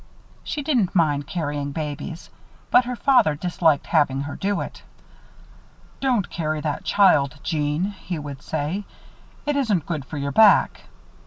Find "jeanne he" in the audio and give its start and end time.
7.43-8.17